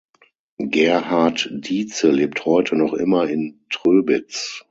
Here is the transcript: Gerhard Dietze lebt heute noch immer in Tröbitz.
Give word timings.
Gerhard 0.57 1.47
Dietze 1.51 2.09
lebt 2.09 2.43
heute 2.47 2.75
noch 2.75 2.95
immer 2.95 3.29
in 3.29 3.63
Tröbitz. 3.69 4.59